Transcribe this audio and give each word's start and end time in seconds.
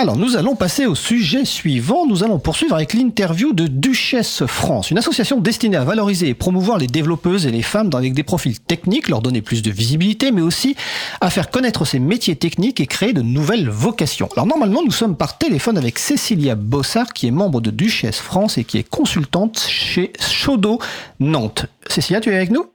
Alors, 0.00 0.16
nous 0.16 0.36
allons 0.36 0.54
passer 0.54 0.86
au 0.86 0.94
sujet 0.94 1.44
suivant. 1.44 2.06
Nous 2.06 2.22
allons 2.22 2.38
poursuivre 2.38 2.76
avec 2.76 2.94
l'interview 2.94 3.52
de 3.52 3.66
Duchesse 3.66 4.46
France, 4.46 4.92
une 4.92 4.98
association 4.98 5.40
destinée 5.40 5.76
à 5.76 5.82
valoriser 5.82 6.28
et 6.28 6.34
promouvoir 6.34 6.78
les 6.78 6.86
développeuses 6.86 7.46
et 7.46 7.50
les 7.50 7.62
femmes 7.62 7.90
avec 7.92 8.14
des 8.14 8.22
profils 8.22 8.60
techniques, 8.60 9.08
leur 9.08 9.22
donner 9.22 9.42
plus 9.42 9.60
de 9.60 9.72
visibilité, 9.72 10.30
mais 10.30 10.40
aussi 10.40 10.76
à 11.20 11.30
faire 11.30 11.50
connaître 11.50 11.84
ces 11.84 11.98
métiers 11.98 12.36
techniques 12.36 12.78
et 12.78 12.86
créer 12.86 13.12
de 13.12 13.22
nouvelles 13.22 13.68
vocations. 13.68 14.28
Alors, 14.36 14.46
normalement, 14.46 14.84
nous 14.84 14.92
sommes 14.92 15.16
par 15.16 15.36
téléphone 15.36 15.76
avec 15.76 15.98
Cécilia 15.98 16.54
Bossard, 16.54 17.12
qui 17.12 17.26
est 17.26 17.32
membre 17.32 17.60
de 17.60 17.72
Duchesse 17.72 18.20
France 18.20 18.56
et 18.56 18.62
qui 18.62 18.78
est 18.78 18.88
consultante 18.88 19.58
chez 19.58 20.12
Chaudot 20.20 20.78
Nantes. 21.18 21.66
Cécilia, 21.88 22.20
tu 22.20 22.30
es 22.30 22.36
avec 22.36 22.52
nous? 22.52 22.66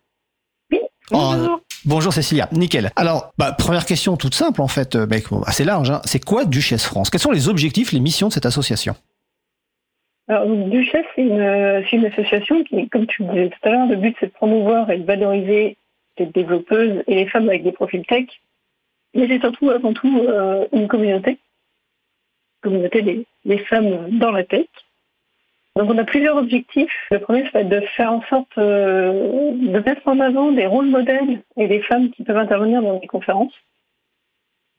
Oui. 0.74 0.80
Bonjour. 1.10 1.62
Bonjour 1.86 2.14
Cécilia, 2.14 2.48
nickel. 2.54 2.92
Alors, 2.96 3.34
bah, 3.38 3.52
première 3.52 3.86
question 3.86 4.16
toute 4.16 4.36
simple 4.36 4.62
en 4.62 4.70
fait, 4.70 4.96
euh, 4.96 5.06
assez 5.46 5.66
large. 5.66 5.92
Hein. 5.92 6.02
C'est 6.06 6.24
quoi 6.24 6.46
Duchesse 6.46 6.86
France? 6.86 7.10
Quels 7.10 7.20
sont 7.20 7.32
les 7.32 7.50
objectifs, 7.50 7.92
les 7.92 8.00
missions 8.00 8.30
de 8.30 8.34
cette 8.34 8.46
association? 8.46 8.96
Alors, 10.30 10.48
Duchesse, 10.48 11.06
c'est 11.16 11.24
une, 11.24 12.06
association 12.06 12.64
qui, 12.64 12.88
comme 12.88 13.06
tu 13.08 13.24
le 13.24 13.30
disais 13.30 13.50
tout 13.50 13.68
à 13.68 13.72
l'heure, 13.72 13.88
le 13.88 13.98
but 13.98 14.16
c'est 14.20 14.28
de 14.28 14.32
promouvoir 14.32 14.90
et 14.92 14.98
de 14.98 15.04
valoriser 15.04 15.76
les 16.18 16.26
développeuses 16.28 17.04
et 17.08 17.16
les 17.16 17.28
femmes 17.28 17.50
avec 17.50 17.64
des 17.64 17.74
profils 17.74 18.06
tech. 18.06 18.28
Mais 19.14 19.28
c'est 19.28 19.42
surtout, 19.42 19.70
avant 19.70 19.94
tout, 19.94 20.20
euh, 20.20 20.66
une 20.72 20.88
communauté, 20.88 21.38
communauté 22.62 23.26
des 23.44 23.58
femmes 23.58 24.18
dans 24.18 24.32
la 24.32 24.46
tech. 24.46 24.68
Donc 25.76 25.90
on 25.90 25.98
a 25.98 26.04
plusieurs 26.04 26.38
objectifs. 26.38 26.94
Le 27.10 27.20
premier, 27.20 27.46
c'est 27.52 27.68
de 27.68 27.80
faire 27.96 28.14
en 28.14 28.22
sorte 28.24 28.58
euh, 28.58 29.52
de 29.54 29.80
mettre 29.80 30.08
en 30.08 30.20
avant 30.20 30.52
des 30.52 30.68
rôles 30.68 30.90
modèles 30.90 31.42
et 31.58 31.68
des 31.68 31.82
femmes 31.82 32.12
qui 32.12 32.24
peuvent 32.24 32.38
intervenir 32.38 32.82
dans 32.82 33.00
les 33.00 33.08
conférences. 33.08 33.54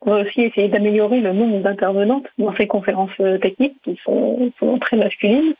On 0.02 0.12
va 0.12 0.20
aussi 0.20 0.42
essayer 0.42 0.68
d'améliorer 0.68 1.20
le 1.20 1.32
nombre 1.32 1.58
d'intervenantes 1.60 2.26
dans 2.38 2.54
ces 2.54 2.68
conférences 2.68 3.10
euh, 3.20 3.38
techniques 3.38 3.76
qui 3.82 3.98
sont, 4.04 4.52
très 4.80 4.96
masculines. 4.96 5.54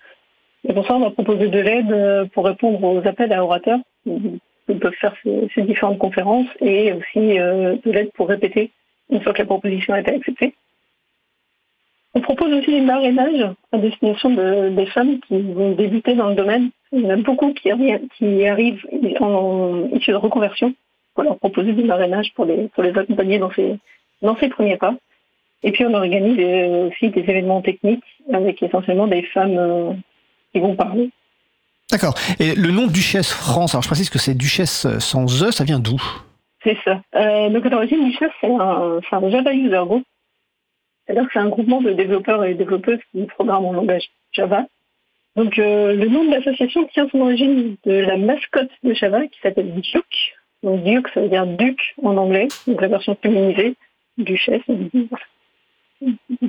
Et 0.69 0.73
pour 0.73 0.87
ça, 0.87 0.95
on 0.95 1.01
va 1.01 1.11
proposer 1.11 1.49
de 1.49 1.59
l'aide 1.59 1.91
euh, 1.91 2.27
pour 2.27 2.45
répondre 2.45 2.83
aux 2.85 3.07
appels 3.07 3.33
à 3.33 3.43
orateurs 3.43 3.81
qui 4.05 4.75
peuvent 4.79 4.95
faire 5.01 5.17
ces, 5.25 5.63
différentes 5.63 5.99
conférences 5.99 6.49
et 6.61 6.93
aussi 6.93 7.19
de 7.19 7.91
l'aide 7.91 8.13
pour 8.13 8.29
répéter 8.29 8.71
une 9.11 9.21
fois 9.21 9.33
que 9.33 9.41
la 9.41 9.47
proposition 9.47 9.95
a 9.95 10.01
été 10.01 10.15
acceptée. 10.15 10.55
On 12.15 12.21
propose 12.21 12.53
aussi 12.53 12.71
des 12.71 12.81
marrainages 12.81 13.51
à 13.73 13.79
destination 13.79 14.31
des 14.71 14.87
femmes 14.87 15.19
qui 15.27 15.41
vont 15.41 15.73
débuter 15.73 16.15
dans 16.15 16.29
le 16.29 16.37
domaine. 16.37 16.71
Il 16.93 17.01
y 17.01 17.07
en 17.07 17.11
a 17.11 17.17
beaucoup 17.17 17.53
qui, 17.53 17.71
arrivent 17.71 18.87
en, 19.21 19.89
issus 19.93 20.13
de 20.13 20.17
reconversion. 20.17 20.73
On 21.17 21.23
leur 21.23 21.39
proposer 21.39 21.73
des 21.73 21.83
marrainages 21.83 22.33
pour 22.35 22.45
les, 22.45 22.69
accompagner 22.79 23.39
dans 23.39 23.51
ces, 23.53 23.79
dans 24.23 24.37
ces 24.37 24.49
premiers 24.49 24.77
pas. 24.77 24.95
Et 25.65 25.73
puis 25.73 25.85
on 25.87 25.95
organise 25.95 26.37
euh, 26.39 26.89
aussi 26.89 27.11
des 27.11 27.21
événements 27.21 27.63
techniques 27.63 28.05
avec 28.33 28.63
essentiellement 28.63 29.07
des 29.07 29.23
femmes 29.23 29.57
euh, 29.59 29.93
qui 30.53 30.61
vont 30.61 30.77
parler. 30.77 31.11
D'accord. 31.91 32.15
Et 32.39 32.55
le 32.55 32.71
nom 32.71 32.87
Duchesse 32.87 33.33
France, 33.33 33.75
alors 33.75 33.83
je 33.83 33.89
précise 33.89 34.11
que 34.11 34.19
c'est 34.19 34.35
Duchesse 34.35 34.87
sans 34.99 35.43
E, 35.43 35.51
ça 35.51 35.65
vient 35.65 35.79
d'où? 35.79 36.01
C'est 36.63 36.77
ça. 36.85 37.01
Euh, 37.15 37.49
donc 37.51 37.67
à 37.67 37.69
l'origine, 37.71 38.05
Duchesse, 38.05 38.31
c'est 38.41 38.51
un, 38.51 39.01
un 39.13 39.31
Java 39.31 39.53
User 39.53 39.83
Group 39.87 40.05
que 41.07 41.33
c'est 41.33 41.39
un 41.39 41.49
groupement 41.49 41.81
de 41.81 41.93
développeurs 41.93 42.45
et 42.45 42.55
développeuses 42.55 43.01
qui 43.13 43.25
programment 43.25 43.69
en 43.69 43.73
langage 43.73 44.11
Java. 44.33 44.67
Donc 45.37 45.59
euh, 45.59 45.95
le 45.95 46.09
nom 46.09 46.25
de 46.25 46.31
l'association 46.31 46.85
tient 46.93 47.09
son 47.11 47.21
origine 47.21 47.77
de 47.85 47.93
la 47.93 48.17
mascotte 48.17 48.71
de 48.83 48.95
Java 48.95 49.27
qui 49.27 49.39
s'appelle 49.43 49.75
Duke. 49.75 50.35
Donc 50.63 50.85
Duke, 50.85 51.09
ça 51.13 51.21
veut 51.21 51.29
dire 51.29 51.47
duc 51.47 51.95
en 52.03 52.17
anglais, 52.17 52.49
donc 52.67 52.81
la 52.81 52.89
version 52.89 53.17
féminisée, 53.21 53.75
duchesse, 54.17 54.63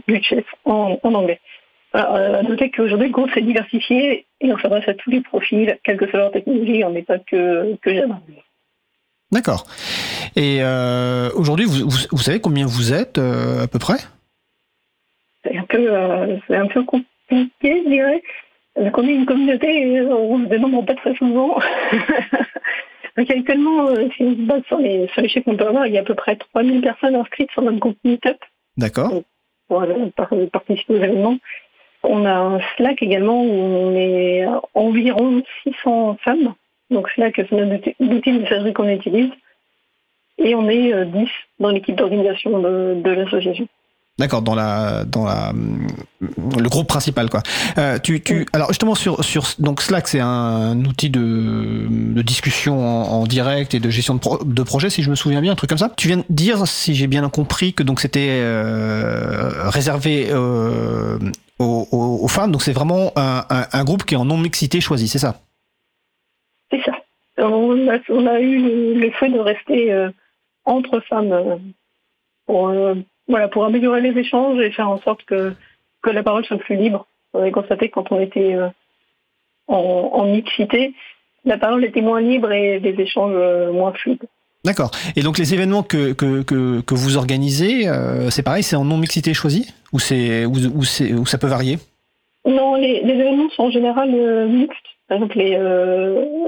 duchesse 0.08 0.46
en, 0.66 1.00
en 1.02 1.14
anglais. 1.14 1.40
Alors, 1.94 2.16
euh, 2.16 2.40
à 2.40 2.44
noter 2.44 2.72
qu'aujourd'hui, 2.72 3.08
le 3.08 3.14
groupe 3.14 3.32
s'est 3.34 3.42
diversifié 3.42 4.26
et 4.42 4.54
on 4.54 4.58
s'adresse 4.60 4.88
à 4.88 4.94
tous 4.94 5.10
les 5.10 5.22
profils, 5.22 5.78
quelle 5.84 5.98
que 5.98 6.08
soit 6.10 6.20
leur 6.20 6.32
technologie, 6.32 6.84
on 6.84 6.92
n'est 6.92 7.04
pas 7.04 7.20
que, 7.20 7.76
que 7.78 7.94
Java. 7.94 8.20
D'accord. 9.32 9.66
Et 10.36 10.60
euh, 10.62 11.30
aujourd'hui, 11.36 11.66
vous, 11.66 11.90
vous, 11.90 12.18
savez 12.18 12.40
combien 12.40 12.66
vous 12.66 12.94
êtes 12.94 13.18
à 13.18 13.68
peu 13.68 13.80
près? 13.80 13.98
C'est 15.46 15.58
un 15.58 15.64
peu, 15.64 15.88
euh, 15.90 16.38
c'est 16.48 16.56
un 16.56 16.68
peu 16.68 16.84
compliqué, 16.84 17.84
je 17.84 17.90
dirais. 17.90 18.24
Donc 18.76 18.98
on 18.98 19.08
est 19.08 19.14
une 19.14 19.26
communauté, 19.26 20.02
on 20.02 20.40
se 20.40 20.46
dénombre 20.46 20.86
pas 20.86 20.96
très 20.96 21.16
souvent. 21.16 21.58
Donc 23.18 23.32
actuellement, 23.32 23.88
euh, 23.88 24.10
si 24.16 24.24
on 24.24 24.32
se 24.32 24.42
base 24.42 24.64
sur 24.68 24.78
les, 24.78 25.08
sur 25.08 25.22
les 25.22 25.30
chiffres 25.30 25.46
qu'on 25.46 25.56
peut 25.56 25.68
avoir, 25.68 25.88
il 25.88 25.94
y 25.94 25.98
a 25.98 26.02
à 26.02 26.04
peu 26.04 26.16
près 26.16 26.36
3000 26.36 26.82
personnes 26.82 27.16
inscrites 27.16 27.52
sur 27.52 27.62
notre 27.62 27.80
groupe 27.80 27.98
Meetup. 28.04 28.38
D'accord. 28.76 29.24
Pour, 29.70 29.86
participer 30.52 30.94
aux 30.94 30.98
événements. 30.98 31.38
On 32.04 32.26
a 32.26 32.34
un 32.34 32.60
Slack 32.76 33.02
également 33.02 33.42
où 33.42 33.50
on 33.50 33.96
est 33.96 34.46
environ 34.74 35.42
600 35.64 36.18
femmes. 36.24 36.54
Donc 36.92 37.10
Slack, 37.12 37.36
c'est 37.38 37.52
notre 37.52 37.90
outil 38.00 38.32
de 38.34 38.40
messagerie 38.42 38.74
qu'on 38.74 38.90
utilise. 38.90 39.32
Et 40.38 40.54
on 40.54 40.68
est 40.70 41.06
10 41.06 41.18
euh, 41.22 41.26
dans 41.60 41.70
l'équipe 41.70 41.96
d'organisation 41.96 42.60
de 42.60 43.10
l'association. 43.10 43.68
D'accord, 44.18 44.42
dans 44.42 44.56
la 44.56 45.04
dans 45.04 45.26
la 45.26 45.52
le 46.22 46.70
groupe 46.70 46.88
principal 46.88 47.30
quoi. 47.30 47.44
Euh, 47.78 48.00
tu 48.00 48.22
tu 48.22 48.46
alors 48.54 48.70
justement 48.70 48.96
sur 48.96 49.26
sur 49.26 49.44
donc 49.60 49.82
Slack 49.82 50.08
c'est 50.08 50.22
un, 50.22 50.86
outil 50.86 51.10
de, 51.10 51.88
de 51.90 52.22
discussion 52.22 52.80
en, 52.80 53.26
direct 53.26 53.74
et 53.74 53.82
de 53.82 53.90
gestion 53.90 54.16
de, 54.16 54.54
de 54.54 54.64
projet 54.64 54.90
si 54.90 55.04
je 55.04 55.10
me 55.10 55.16
souviens 55.16 55.42
bien 55.42 55.52
un 55.52 55.56
truc 55.56 55.70
comme 55.70 55.78
ça. 55.78 55.92
Tu 55.98 56.08
viens 56.08 56.18
de 56.18 56.24
dire 56.30 56.66
si 56.66 56.96
j'ai 56.96 57.08
bien 57.08 57.28
compris 57.28 57.74
que 57.74 57.84
donc 57.84 58.00
c'était 58.00 58.40
euh, 58.42 59.70
réservé 59.70 60.28
euh, 60.32 61.20
aux, 61.60 61.86
aux, 61.92 62.28
femmes 62.30 62.54
donc 62.54 62.62
c'est 62.62 62.72
vraiment 62.72 63.12
un, 63.18 63.44
un, 63.50 63.84
groupe 63.84 64.06
qui 64.06 64.14
est 64.14 64.18
en 64.18 64.26
non 64.26 64.38
mixité 64.38 64.80
choisi 64.80 65.10
c'est 65.10 65.20
ça? 65.20 65.42
C'est 66.72 66.82
ça. 66.86 66.94
On 67.38 67.90
a, 67.90 67.98
on 68.08 68.28
a 68.28 68.40
eu 68.40 68.94
le, 68.98 69.12
fait 69.12 69.28
de 69.30 69.40
rester 69.40 69.92
euh, 69.92 70.10
entre 70.64 71.02
femmes 71.02 71.60
pour 72.46 72.72
voilà, 73.28 73.48
pour 73.48 73.66
améliorer 73.66 74.02
les 74.02 74.20
échanges 74.20 74.60
et 74.60 74.72
faire 74.72 74.90
en 74.90 75.00
sorte 75.02 75.24
que, 75.26 75.54
que 76.02 76.10
la 76.10 76.24
parole 76.24 76.46
soit 76.46 76.58
plus 76.58 76.76
libre. 76.76 77.08
On 77.34 77.40
avait 77.40 77.52
constaté 77.52 77.90
que 77.90 77.94
quand 77.96 78.12
on 78.12 78.20
était 78.20 78.56
euh, 78.56 78.68
en, 79.68 80.12
en, 80.14 80.26
mixité, 80.26 80.94
la 81.44 81.58
parole 81.58 81.84
était 81.84 82.02
moins 82.02 82.22
libre 82.22 82.52
et 82.52 82.80
les 82.80 83.00
échanges 83.02 83.34
euh, 83.36 83.72
moins 83.72 83.94
fluides. 83.94 84.24
D'accord. 84.64 84.92
Et 85.16 85.22
donc 85.22 85.38
les 85.38 85.54
événements 85.54 85.84
que, 85.84 86.14
que, 86.14 86.42
que, 86.42 86.82
que 86.82 86.96
vous 86.96 87.18
organisez, 87.18 87.88
euh, 87.88 88.30
c'est 88.30 88.44
pareil, 88.44 88.64
c'est 88.64 88.76
en 88.76 88.86
non-mixité 88.86 89.34
choisi 89.34 89.72
ou, 89.94 90.00
c'est, 90.00 90.46
ou, 90.46 90.54
ou, 90.76 90.84
c'est, 90.84 91.14
ou 91.14 91.26
ça 91.26 91.38
peut 91.38 91.48
varier? 91.48 91.78
Non, 92.48 92.76
les, 92.76 93.02
les, 93.02 93.14
événements 93.14 93.50
sont 93.50 93.64
en 93.64 93.72
général 93.72 94.12
mixtes. 94.48 94.78
Par 95.08 95.18
exemple, 95.18 95.38
les, 95.38 95.52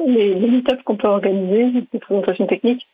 les, 0.07 0.34
les 0.34 0.47
meet 0.47 0.84
qu'on 0.84 0.96
peut 0.96 1.07
organiser, 1.07 1.86
les 1.94 2.00
présentations 2.00 2.47
techniques, 2.47 2.88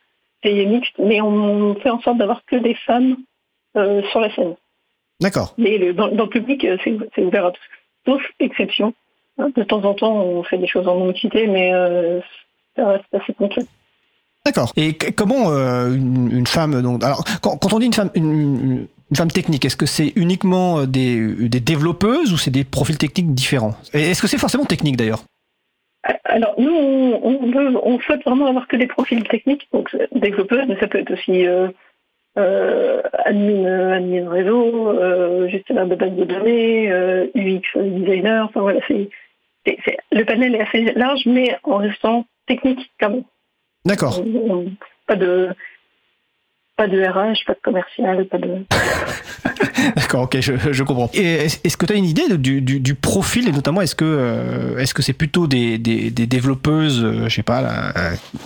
c'est 0.44 0.66
mixte, 0.66 0.94
mais 1.00 1.22
on 1.22 1.76
fait 1.76 1.90
en 1.90 2.02
sorte 2.02 2.18
d'avoir 2.18 2.44
que 2.46 2.58
des 2.58 2.76
femmes 2.76 3.18
euh, 3.78 4.04
sur 4.12 4.20
la 4.20 4.34
scène. 4.36 4.56
D'accord. 5.20 5.56
Mais 5.58 5.78
le, 5.78 5.94
dans, 5.94 6.08
le 6.08 6.28
public, 6.28 6.64
euh, 6.66 6.78
c'est 6.84 7.24
ouvert 7.24 7.46
à 7.46 7.52
tous, 7.52 7.62
sauf 8.06 8.22
exception. 8.40 8.94
Hein, 9.40 9.50
de 9.56 9.64
temps 9.64 9.84
en 9.84 9.94
temps, 9.94 10.16
on 10.16 10.44
fait 10.44 10.58
des 10.58 10.68
choses 10.68 10.88
en 10.88 10.96
non-mixité, 10.96 11.48
mais 11.48 11.74
euh, 11.74 12.20
ça 12.76 12.88
reste 12.88 13.06
assez 13.14 13.34
concret. 13.34 13.64
D'accord. 14.46 14.72
Et 14.76 14.94
comment 14.94 15.50
une, 15.54 16.46
femme 16.46 16.81
donc 16.81 17.02
alors 17.02 17.24
quand, 17.42 17.56
quand, 17.58 17.72
on 17.72 17.80
dit 17.80 17.86
une 17.86 17.94
femme 17.94 18.10
une, 18.14 18.88
femme 19.16 19.31
technique, 19.31 19.64
est-ce 19.64 19.78
que 19.78 19.86
c'est 19.86 20.12
uniquement 20.18 20.84
des, 20.84 21.48
des 21.48 21.62
développeuses 21.62 22.34
ou 22.34 22.38
c'est 22.38 22.52
des 22.52 22.66
profils 22.66 22.98
techniques 22.98 23.34
différents? 23.34 23.75
Est-ce 23.94 24.22
que 24.22 24.28
c'est 24.28 24.38
forcément 24.38 24.66
technique 24.66 24.98
d'ailleurs? 24.98 25.24
Alors 26.34 26.56
nous, 26.58 26.74
on, 26.74 27.52
veut, 27.52 27.78
on, 27.84 28.00
souhaite 28.00 28.24
vraiment 28.24 28.48
avoir 28.48 28.68
que 28.68 28.76
des 28.76 28.88
profils 28.88 29.24
techniques, 29.28 29.68
donc 29.72 29.96
développeuses, 30.14 30.66
mais 30.68 30.80
ça 30.80 30.88
peut 30.88 30.98
être 30.98 31.14
aussi 31.14 31.46
euh, 31.46 33.02
admin, 33.26 33.66
euh, 33.66 33.96
admin 33.96 34.30
réseau, 34.30 34.90
euh, 34.90 35.48
gestionnaire 35.48 35.86
de 35.86 35.96
base 35.96 36.14
de 36.14 36.24
données, 36.24 36.92
euh, 36.92 37.28
UX 37.36 37.62
designer. 37.75 38.46
Enfin 38.46 38.62
voilà, 38.62 38.80
c'est, 38.88 39.10
le 40.12 40.24
panel 40.24 40.56
est 40.56 40.62
assez 40.62 40.81
large, 40.96 41.22
mais 41.28 41.56
en 41.63 41.78
restant 41.78 42.25
technique 42.48 42.92
quand 43.00 43.12
même. 43.12 43.24
D'accord. 43.86 44.24
Pas 45.06 45.16
de 45.16 45.50
pas 46.75 46.88
de 46.88 47.00
RH, 47.00 47.46
pas 47.46 47.54
de 47.54 47.60
commercial, 47.64 48.25
pas 48.25 48.38
de. 48.40 48.50
D'accord, 49.96 50.24
ok, 50.24 50.40
je, 50.40 50.54
je 50.72 50.84
comprends. 50.84 51.10
Est-ce 51.14 51.78
que 51.78 51.86
tu 51.86 51.94
as 51.94 51.96
une 51.96 52.06
idée 52.06 52.38
du, 52.38 52.62
du, 52.62 52.80
du, 52.80 52.96
profil 52.96 53.48
et 53.48 53.52
notamment 53.52 53.81
est-ce 53.81 53.96
que 53.96 54.06
euh, 54.06 54.78
est-ce 54.78 54.94
que 54.94 55.02
c'est 55.02 55.14
plutôt 55.14 55.46
des, 55.46 55.78
des, 55.78 56.10
des 56.10 56.25
développeuses, 56.25 57.04
euh, 57.04 57.30
je 57.30 57.36
sais 57.36 57.44
pas, 57.44 57.62
là, 57.62 57.94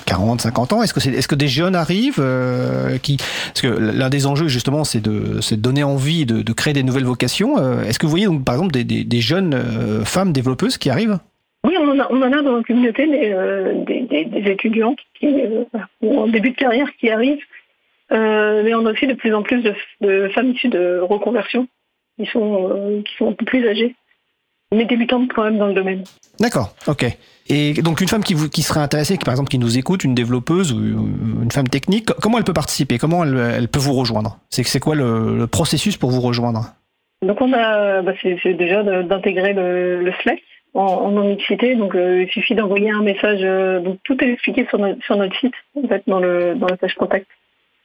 40, 0.06 0.42
50 0.42 0.74
ans? 0.74 0.84
Est-ce 0.84 0.94
que 0.94 1.00
c'est 1.00 1.12
est-ce 1.12 1.28
que 1.28 1.36
des 1.36 1.48
jeunes 1.48 1.76
arrivent 1.76 2.20
euh, 2.20 2.98
qui 2.98 3.18
parce 3.18 3.62
que 3.62 3.68
l'un 3.68 4.10
des 4.10 4.26
enjeux 4.26 4.48
justement 4.48 4.84
c'est 4.84 5.02
de 5.02 5.40
c'est 5.42 5.58
de 5.58 5.62
donner 5.62 5.84
envie 5.84 6.26
de, 6.26 6.42
de 6.42 6.54
créer 6.54 6.74
des 6.74 6.84
nouvelles 6.84 7.06
vocations. 7.06 7.58
est-ce 7.84 8.00
que 8.00 8.06
vous 8.06 8.12
voyez 8.12 8.26
donc 8.26 8.44
par 8.44 8.56
exemple 8.56 8.74
des, 8.74 8.84
des, 8.84 9.04
des 9.04 9.22
jeunes 9.22 9.56
femmes 10.04 10.34
développeuses 10.34 10.78
qui 10.78 10.90
arrivent? 10.90 11.20
Oui, 11.66 11.76
on 11.80 11.90
en, 11.90 12.00
a, 12.00 12.08
on 12.10 12.22
en 12.22 12.32
a 12.32 12.42
dans 12.42 12.58
la 12.58 12.64
communauté 12.64 13.08
des, 13.08 14.06
des, 14.10 14.26
des, 14.26 14.52
étudiantes 14.52 15.00
qui, 15.20 15.28
en 16.04 16.28
début 16.28 16.52
de 16.52 16.56
carrière 16.56 16.88
qui 17.00 17.10
arrivent 17.10 17.44
euh, 18.12 18.64
mais 18.64 18.74
on 18.74 18.86
a 18.86 18.92
aussi 18.92 19.08
de 19.08 19.14
plus 19.14 19.34
en 19.34 19.44
plus 19.44 19.64
de, 20.02 20.30
femmes 20.30 20.52
issues 20.52 20.70
de 20.70 21.00
reconversion 21.00 21.68
qui 22.20 22.26
sont, 22.28 23.04
qui 23.06 23.16
sont 23.18 23.30
un 23.30 23.34
peu 23.34 23.46
plus 23.46 23.68
âgées, 23.68 23.96
mais 24.74 24.86
débutantes 24.86 25.32
quand 25.34 25.44
même 25.44 25.58
dans 25.58 25.68
le 25.68 25.74
domaine. 25.74 26.04
D'accord, 26.40 26.74
ok. 26.88 27.06
Et 27.50 27.74
donc 27.76 28.02
une 28.02 28.08
femme 28.08 28.24
qui, 28.24 28.34
vous, 28.34 28.50
qui 28.50 28.62
serait 28.62 28.80
intéressée, 28.80 29.18
qui, 29.18 29.24
par 29.24 29.34
exemple 29.34 29.50
qui 29.50 29.60
nous 29.60 29.78
écoute, 29.78 30.04
une 30.04 30.16
développeuse 30.16 30.74
ou 30.74 30.80
une 30.80 31.52
femme 31.52 31.68
technique, 31.68 32.08
comment 32.22 32.38
elle 32.38 32.44
peut 32.44 32.54
participer? 32.54 32.98
Comment 32.98 33.24
elle, 33.24 33.38
elle, 33.38 33.68
peut 33.68 33.80
vous 33.80 33.94
rejoindre? 33.94 34.38
C'est 34.50 34.80
quoi 34.80 34.96
le, 34.96 35.38
le, 35.38 35.48
processus 35.48 35.98
pour 35.98 36.12
vous 36.12 36.22
rejoindre? 36.22 36.74
Donc 37.22 37.42
on 37.42 37.52
a, 37.54 38.02
bah 38.02 38.14
c'est 38.22 38.54
déjà 38.54 38.84
d'intégrer 39.04 39.54
le, 39.54 40.04
le, 40.04 40.14
Slack 40.22 40.40
en, 40.74 40.82
en 40.82 41.24
mixité. 41.24 41.76
Donc 41.76 41.96
euh, 41.96 42.24
il 42.24 42.30
suffit 42.30 42.54
d'envoyer 42.54 42.92
un 42.92 43.02
message. 43.02 43.40
Euh, 43.42 43.80
donc 43.80 44.00
tout 44.04 44.22
est 44.24 44.32
expliqué 44.34 44.66
sur 44.70 44.78
notre, 44.78 45.04
sur 45.04 45.16
notre 45.16 45.36
site, 45.40 45.56
en 45.82 45.88
fait, 45.88 46.04
dans 46.08 46.20
le 46.20 46.56
dans 46.56 46.68
la 46.68 46.78
page 46.78 46.96
contact. 46.96 47.28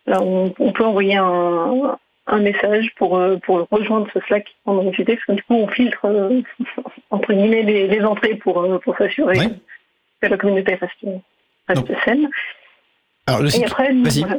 Là, 0.06 0.20
on, 0.22 0.52
on 0.58 0.72
peut 0.72 0.84
envoyer 0.84 1.16
un, 1.16 1.96
un 2.26 2.38
message 2.40 2.92
pour, 2.96 3.16
euh, 3.16 3.36
pour 3.36 3.66
rejoindre 3.70 4.08
ce 4.12 4.20
Slack 4.20 4.46
en 4.64 4.82
mixité, 4.82 5.16
parce 5.16 5.26
que 5.26 5.32
du 5.32 5.42
coup, 5.42 5.54
on 5.54 5.68
filtre, 5.68 6.04
euh, 6.04 6.42
entre 7.10 7.32
guillemets, 7.32 7.62
les, 7.62 7.88
les, 7.88 8.04
entrées 8.04 8.36
pour, 8.36 8.62
euh, 8.62 8.78
pour 8.78 8.96
s'assurer 8.96 9.38
ouais. 9.38 9.50
que 10.20 10.26
la 10.28 10.36
communauté 10.36 10.74
reste, 10.74 10.94
reste 11.68 12.04
saine. 12.04 12.28
Alors, 13.26 13.42
le 13.42 13.50
site... 13.50 13.62
Et 13.62 13.66
après, 13.66 13.92
nous, 13.92 14.10
voilà. 14.10 14.36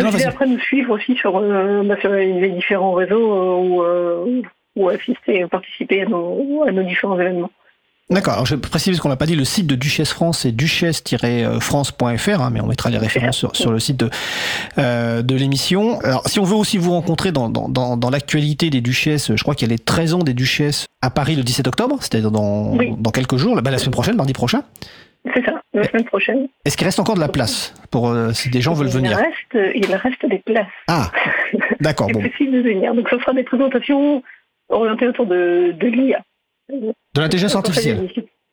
non, 0.00 0.26
après 0.26 0.46
nous 0.46 0.58
suivre 0.60 0.94
aussi 0.94 1.16
sur, 1.16 1.40
bah, 1.40 2.00
sur 2.00 2.10
les 2.12 2.50
différents 2.50 2.92
réseaux 2.92 3.58
ou, 3.58 4.42
ou 4.76 4.88
assister, 4.88 5.46
participer 5.46 6.02
à 6.02 6.06
nos, 6.06 6.64
à 6.66 6.72
nos 6.72 6.82
différents 6.82 7.18
événements. 7.18 7.50
D'accord, 8.10 8.34
alors 8.34 8.44
je 8.46 8.54
précise 8.56 8.92
parce 8.92 9.00
qu'on 9.00 9.08
n'a 9.08 9.16
pas 9.16 9.24
dit 9.24 9.34
le 9.34 9.44
site 9.44 9.66
de 9.66 9.76
Duchesse 9.76 10.12
France, 10.12 10.40
c'est 10.40 10.52
duchesse-france.fr, 10.52 12.40
hein, 12.42 12.50
mais 12.52 12.60
on 12.60 12.66
mettra 12.66 12.90
les 12.90 12.98
références 12.98 13.36
sur, 13.36 13.56
sur 13.56 13.72
le 13.72 13.78
site 13.78 13.96
de, 13.96 14.10
euh, 14.78 15.22
de 15.22 15.34
l'émission. 15.34 15.98
Alors 16.00 16.28
si 16.28 16.38
on 16.38 16.44
veut 16.44 16.54
aussi 16.54 16.76
vous 16.76 16.90
rencontrer 16.90 17.32
dans, 17.32 17.48
dans, 17.48 17.68
dans, 17.68 17.96
dans 17.96 18.10
l'actualité 18.10 18.68
des 18.68 18.82
Duchesses, 18.82 19.34
je 19.34 19.42
crois 19.42 19.54
qu'il 19.54 19.68
y 19.68 19.70
a 19.70 19.74
les 19.74 19.78
13 19.78 20.14
ans 20.14 20.18
des 20.18 20.34
Duchesses 20.34 20.86
à 21.00 21.08
Paris 21.08 21.34
le 21.34 21.42
17 21.42 21.66
octobre, 21.66 21.96
c'est-à-dire 22.00 22.30
dans, 22.30 22.76
oui. 22.76 22.92
dans 22.98 23.10
quelques 23.10 23.36
jours, 23.36 23.54
la 23.56 23.78
semaine 23.78 23.92
prochaine, 23.92 24.16
mardi 24.16 24.34
prochain. 24.34 24.62
C'est 25.34 25.42
ça, 25.42 25.62
la 25.72 25.84
semaine 25.84 26.04
prochaine. 26.04 26.48
Est-ce 26.66 26.76
qu'il 26.76 26.84
reste 26.86 27.00
encore 27.00 27.14
de 27.14 27.20
la 27.20 27.28
place 27.28 27.72
pour 27.90 28.10
euh, 28.10 28.32
si 28.34 28.50
des 28.50 28.60
gens 28.60 28.74
veulent 28.74 28.88
il 28.88 28.92
venir? 28.92 29.16
reste, 29.16 29.74
Il 29.74 29.94
reste 29.94 30.26
des 30.28 30.40
places. 30.44 30.66
Ah, 30.88 31.10
d'accord. 31.80 32.08
bon. 32.12 32.20
possible 32.20 32.52
de 32.52 32.60
venir. 32.60 32.94
Donc 32.94 33.08
ce 33.08 33.18
sera 33.18 33.32
des 33.32 33.44
présentations 33.44 34.22
orientées 34.68 35.08
autour 35.08 35.24
de, 35.24 35.74
de 35.80 35.86
l'IA. 35.86 36.20
De 36.70 37.20
l'intelligence 37.20 37.54
artificielle. 37.54 38.08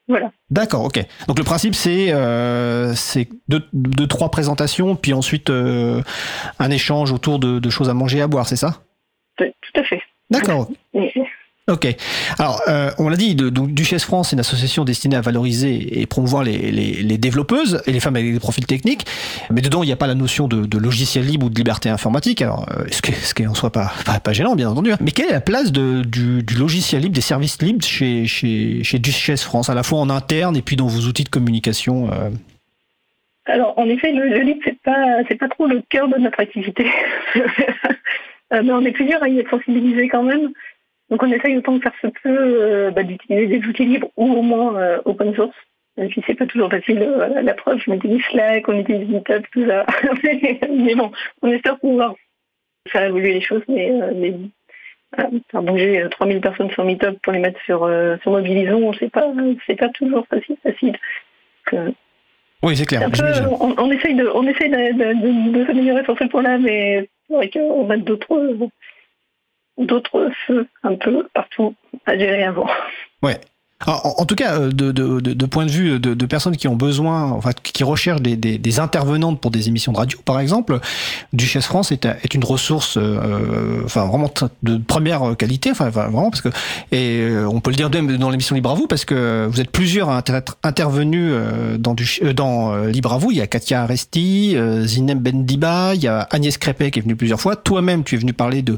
Voilà. 0.08 0.32
D'accord, 0.50 0.84
ok. 0.86 1.00
Donc 1.28 1.38
le 1.38 1.44
principe 1.46 1.74
c'est 1.74 2.12
euh, 2.12 2.94
c'est 2.96 3.30
deux, 3.48 3.64
deux, 3.72 4.08
trois 4.08 4.30
présentations, 4.30 4.96
puis 4.96 5.14
ensuite 5.14 5.50
euh, 5.50 6.02
un 6.60 6.70
échange 6.70 7.14
autour 7.14 7.40
de, 7.40 7.60
de, 7.60 7.70
choses 7.70 7.90
à 7.90 7.94
manger 7.94 8.18
et 8.18 8.22
à 8.22 8.28
boire, 8.28 8.48
c'est 8.48 8.58
ça? 8.58 8.82
Tout 9.38 9.46
à 9.76 9.84
fait. 9.84 10.02
D'accord. 10.30 10.70
Ok. 11.72 11.88
Alors, 12.38 12.62
euh, 12.68 12.92
on 12.98 13.08
l'a 13.08 13.16
dit, 13.16 13.34
Duchesse 13.34 14.04
France, 14.04 14.30
c'est 14.30 14.36
une 14.36 14.42
association 14.42 14.84
destinée 14.84 15.16
à 15.16 15.22
valoriser 15.22 16.02
et 16.02 16.06
promouvoir 16.06 16.44
les, 16.44 17.18
développeuses 17.18 17.82
et 17.88 17.94
les 17.94 18.02
femmes 18.02 18.18
avec 18.18 18.34
des 18.34 18.40
profils 18.40 18.66
techniques. 18.66 19.06
Mais 19.50 19.62
dedans, 19.62 19.82
il 19.82 19.86
n'y 19.86 19.94
a 19.94 19.96
pas 19.96 20.08
la 20.08 20.16
notion 20.16 20.48
de, 20.50 20.78
logiciel 20.78 21.26
libre 21.26 21.46
ou 21.46 21.50
de 21.50 21.56
liberté 21.56 21.88
informatique. 21.88 22.42
Alors, 22.42 22.66
euh, 22.72 22.84
ce 22.92 23.02
qui, 23.02 23.14
ce 23.14 23.48
en 23.48 23.54
soit 23.54 23.72
pas, 23.72 23.92
pas, 24.22 24.34
gênant, 24.34 24.56
bien 24.56 24.70
entendu. 24.70 24.92
Hein. 24.92 24.98
Mais 25.00 25.12
quelle 25.12 25.30
est 25.30 25.34
la 25.34 25.42
place 25.42 25.72
du, 25.72 26.44
logiciel 26.58 27.04
libre, 27.04 27.16
des 27.16 27.22
services 27.22 27.62
libres 27.62 27.86
chez, 27.86 28.26
chez, 28.26 28.84
chez 28.84 29.00
Duchesse 29.00 29.44
France, 29.44 29.70
à 29.70 29.74
la 29.74 29.84
fois 29.84 30.00
en 30.00 30.10
interne 30.10 30.58
et 30.58 30.62
puis 30.62 30.76
dans 30.76 30.88
vos 30.88 31.08
outils 31.08 31.24
de 31.24 31.30
communication 31.30 32.10
euh... 32.12 32.30
Alors, 33.46 33.74
en 33.78 33.86
effet, 33.86 34.12
le, 34.12 34.28
le 34.30 34.40
libre, 34.42 34.60
c'est 34.64 34.80
pas, 34.82 35.24
c'est 35.28 35.36
pas 35.36 35.48
trop 35.48 35.68
le 35.68 35.82
cœur 35.90 36.08
de 36.08 36.18
notre 36.20 36.40
activité. 36.40 36.86
mais 38.52 38.72
on 38.72 38.82
est 38.82 38.92
plusieurs 38.92 39.24
à 39.24 39.30
y 39.30 39.40
être 39.40 39.50
sensibilisés 39.50 40.10
quand 40.10 40.24
même. 40.24 40.52
Donc 41.12 41.22
on 41.24 41.32
essaye 41.32 41.58
autant 41.58 41.78
que 41.78 41.84
faire 41.84 42.00
se 42.02 42.08
peut 42.08 42.24
euh, 42.26 42.92
bah, 42.92 43.04
d'utiliser 43.04 43.48
des 43.48 43.68
outils 43.68 43.86
libres 43.86 44.10
ou 44.16 44.32
au 44.32 44.42
moins 44.42 44.76
euh, 44.78 45.02
open 45.04 45.36
source. 45.36 45.56
Même 45.98 46.10
si 46.14 46.24
c'est 46.26 46.36
pas 46.36 46.46
toujours 46.46 46.72
facile, 46.72 47.00
euh, 47.02 47.42
la 47.42 47.54
preuve, 47.54 47.82
on 47.88 47.94
utilise 47.94 48.24
Slack, 48.32 48.68
on 48.70 48.80
utilise 48.80 49.10
GitHub, 49.10 49.44
tout 49.52 49.68
ça. 49.68 49.86
mais 50.70 50.96
bon, 50.96 51.12
on 51.42 51.52
espère 51.52 51.78
pouvoir 51.80 52.16
faire 52.88 53.04
évoluer 53.04 53.34
les 53.34 53.42
choses, 53.42 53.62
mais, 53.68 53.92
mais 54.16 54.34
faire 55.52 55.62
bouger 55.62 56.08
3000 56.10 56.40
personnes 56.40 56.72
sur 56.72 56.86
Meetup 56.86 57.22
pour 57.22 57.34
les 57.34 57.40
mettre 57.40 57.60
sur, 57.66 57.80
sur 58.22 58.32
Mobilisons, 58.32 58.94
c'est 58.94 59.12
pas, 59.12 59.28
c'est 59.68 59.76
pas 59.76 59.90
toujours 59.90 60.26
facile. 60.28 60.56
facile. 60.64 60.98
Donc, 61.74 61.94
oui, 62.64 62.78
c'est 62.78 62.86
clair. 62.86 63.10
Peu, 63.12 63.24
on, 63.60 63.76
on, 63.78 63.92
essaye 63.92 64.16
de, 64.16 64.30
on 64.34 64.48
essaye 64.48 64.70
de, 64.70 64.78
de, 64.78 65.60
de 65.60 65.66
s'améliorer 65.66 66.04
sur 66.06 66.18
ce 66.18 66.24
point-là, 66.24 66.58
mais 66.58 67.10
c'est 67.28 67.34
vrai 67.34 67.50
qu'on 67.50 67.90
a 67.90 67.98
d'autres 67.98 68.56
d'autres 69.78 70.30
feux 70.46 70.68
un 70.84 70.96
peu 70.96 71.28
partout 71.34 71.76
à 72.06 72.18
gérer 72.18 72.44
avant. 72.44 72.68
Ouais. 73.24 73.40
En, 73.88 74.26
tout 74.26 74.36
cas, 74.36 74.60
de, 74.60 74.92
de, 74.92 75.46
point 75.46 75.66
de 75.66 75.72
vue 75.72 76.00
de, 76.00 76.26
personnes 76.26 76.56
qui 76.56 76.68
ont 76.68 76.76
besoin, 76.76 77.32
enfin, 77.32 77.52
qui 77.54 77.84
recherchent 77.84 78.22
des, 78.22 78.36
des, 78.36 78.80
intervenantes 78.80 79.40
pour 79.40 79.52
des 79.52 79.68
émissions 79.68 79.92
de 79.92 79.98
radio, 79.98 80.20
par 80.24 80.40
exemple, 80.40 80.80
Duchesse 81.34 81.66
France 81.66 81.92
est, 81.92 82.34
une 82.34 82.44
ressource, 82.44 82.98
euh, 82.98 83.82
enfin, 83.86 84.06
vraiment 84.06 84.32
de 84.64 84.78
première 84.78 85.36
qualité, 85.38 85.72
enfin, 85.72 85.90
vraiment, 85.90 86.30
parce 86.30 86.42
que, 86.42 86.50
et 86.92 87.30
on 87.46 87.60
peut 87.60 87.72
le 87.72 87.76
dire 87.76 87.90
même 87.90 88.18
dans 88.18 88.30
l'émission 88.30 88.56
Libre 88.56 88.72
à 88.72 88.76
vous, 88.76 88.88
parce 88.88 89.06
que 89.06 89.48
vous 89.50 89.62
êtes 89.62 89.72
plusieurs 89.72 90.10
à 90.10 90.24
être 90.26 90.58
intervenus 90.64 91.34
dans, 91.78 91.94
du, 91.94 92.08
Libre 92.92 93.14
à 93.14 93.18
vous. 93.18 93.32
Il 93.32 93.38
y 93.38 93.42
a 93.42 93.48
Katia 93.48 93.84
Aresti, 93.84 94.56
Zinem 94.86 95.20
Bendiba, 95.20 95.96
il 95.96 96.04
y 96.04 96.08
a 96.08 96.28
Agnès 96.32 96.58
Crépet 96.58 96.92
qui 96.92 97.00
est 97.00 97.02
venue 97.02 97.16
plusieurs 97.16 97.40
fois. 97.40 97.56
Toi-même, 97.56 98.04
tu 98.04 98.16
es 98.16 98.18
venu 98.18 98.34
parler 98.34 98.62
de 98.62 98.78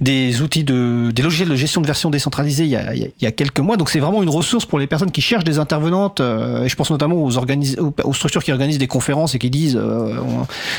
des 0.00 0.42
outils 0.42 0.64
de, 0.64 1.10
des 1.10 1.22
logiciels 1.22 1.48
de 1.48 1.56
gestion 1.56 1.80
de 1.80 1.86
version 1.86 2.10
décentralisée 2.10 2.64
il 2.64 2.70
y 2.70 2.76
a, 2.76 2.94
il 2.94 3.12
y 3.20 3.26
a 3.26 3.32
quelques 3.32 3.60
mois. 3.60 3.76
Donc, 3.76 3.90
c'est 3.90 3.98
vraiment 3.98 4.22
une 4.22 4.27
ressource 4.28 4.66
pour 4.66 4.78
les 4.78 4.86
personnes 4.86 5.10
qui 5.10 5.20
cherchent 5.20 5.44
des 5.44 5.58
intervenantes, 5.58 6.20
euh, 6.20 6.64
et 6.64 6.68
je 6.68 6.76
pense 6.76 6.90
notamment 6.90 7.16
aux, 7.16 7.36
aux, 7.36 8.14
structures 8.14 8.42
qui 8.42 8.52
organisent 8.52 8.78
des 8.78 8.86
conférences 8.86 9.34
et 9.34 9.38
qui 9.38 9.50
disent 9.50 9.78
euh, 9.80 10.16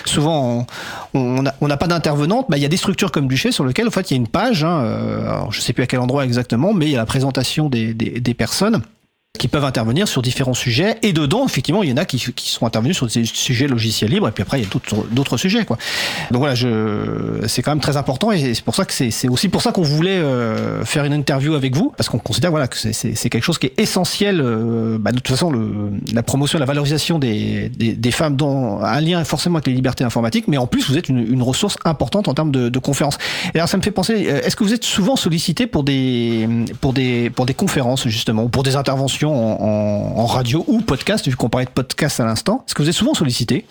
souvent 0.05 0.65
on 1.13 1.41
n'a 1.41 1.77
pas 1.77 1.87
d'intervenante, 1.87 2.47
bah, 2.49 2.57
il 2.57 2.61
y 2.61 2.65
a 2.65 2.69
des 2.69 2.77
structures 2.77 3.11
comme 3.11 3.27
Duché 3.27 3.51
sur 3.51 3.65
lesquelles 3.65 3.87
en 3.87 3.91
fait 3.91 4.11
il 4.11 4.13
y 4.13 4.17
a 4.17 4.17
une 4.17 4.27
page, 4.27 4.63
hein, 4.63 4.81
euh, 4.83 5.39
je 5.51 5.61
sais 5.61 5.73
plus 5.73 5.83
à 5.83 5.87
quel 5.87 5.99
endroit 5.99 6.25
exactement, 6.25 6.73
mais 6.73 6.85
il 6.85 6.91
y 6.91 6.95
a 6.95 6.99
la 6.99 7.05
présentation 7.05 7.69
des 7.69 8.33
personnes 8.37 8.81
qui 9.37 9.47
peuvent 9.47 9.63
intervenir 9.63 10.07
sur 10.07 10.23
différents 10.23 10.55
sujets. 10.55 10.97
Et 11.03 11.13
dedans 11.13 11.45
effectivement 11.45 11.83
il 11.83 11.89
y 11.89 11.93
en 11.93 11.97
a 11.97 12.05
qui, 12.05 12.17
qui 12.33 12.49
sont 12.49 12.65
intervenus 12.65 12.97
sur 12.97 13.05
des 13.05 13.25
sujets 13.25 13.67
logiciels 13.67 14.09
libres. 14.09 14.27
Et 14.27 14.31
puis 14.31 14.41
après 14.41 14.59
il 14.59 14.63
y 14.63 14.65
a 14.65 14.69
d'autres 15.11 15.37
sujets 15.37 15.65
quoi. 15.65 15.77
Donc 16.31 16.39
voilà 16.39 16.55
c'est 17.47 17.61
quand 17.61 17.71
même 17.71 17.79
très 17.79 17.95
important. 17.95 18.31
Et 18.31 18.55
c'est 18.55 18.63
pour 18.63 18.75
ça 18.75 18.85
que 18.85 18.93
c'est 18.93 19.29
aussi 19.29 19.49
pour 19.49 19.61
ça 19.61 19.71
qu'on 19.71 19.83
voulait 19.83 20.17
euh, 20.17 20.83
faire 20.83 21.05
une 21.05 21.13
interview 21.13 21.53
avec 21.53 21.75
vous. 21.75 21.93
Parce 21.95 22.09
qu'on 22.09 22.17
considère 22.17 22.49
voilà 22.49 22.67
que 22.67 22.75
c'est 22.75 23.29
quelque 23.29 23.43
chose 23.43 23.59
qui 23.59 23.67
est 23.67 23.79
essentiel 23.79 24.41
euh, 24.41 24.97
bah, 24.99 25.11
de 25.11 25.17
toute 25.17 25.27
façon 25.27 25.51
le 25.51 25.91
la 26.11 26.23
promotion 26.23 26.57
la 26.57 26.65
valorisation 26.65 27.19
des, 27.19 27.69
des, 27.69 27.93
des 27.93 28.11
femmes 28.11 28.35
dans 28.35 28.79
un 28.81 28.99
lien 28.99 29.23
forcément 29.23 29.57
avec 29.57 29.67
les 29.67 29.73
libertés 29.73 30.03
informatiques. 30.03 30.47
Mais 30.47 30.57
en 30.57 30.65
plus 30.65 30.89
vous 30.89 30.97
êtes 30.97 31.07
une, 31.07 31.19
une 31.19 31.43
ressource 31.43 31.77
importante 31.85 32.27
en 32.27 32.33
termes 32.33 32.51
de, 32.51 32.69
de 32.69 32.79
conférences. 32.79 33.19
Et 33.53 33.59
alors 33.59 33.69
ça 33.69 33.77
me 33.77 33.83
fait 33.83 33.91
penser 33.91 34.13
est-ce 34.13 34.55
que 34.55 34.63
vous 34.63 34.73
êtes 34.73 34.83
souvent 34.83 35.15
sollicité 35.15 35.67
pour 35.67 35.83
des 35.83 36.49
pour 36.81 36.93
des 36.93 37.29
pour 37.29 37.45
des 37.45 37.53
conférences 37.53 38.07
justement 38.07 38.43
ou 38.43 38.49
pour 38.49 38.63
des 38.63 38.75
interventions? 38.75 39.18
En, 39.27 39.33
en, 39.33 40.17
en, 40.17 40.25
radio 40.25 40.63
ou 40.67 40.81
podcast, 40.81 41.27
vu 41.27 41.35
qu'on 41.35 41.49
parlait 41.49 41.65
de 41.65 41.71
podcast 41.71 42.19
à 42.19 42.25
l'instant. 42.25 42.63
Est-ce 42.65 42.75
que 42.75 42.81
vous 42.81 42.89
êtes 42.89 42.95
souvent 42.95 43.13
sollicité? 43.13 43.65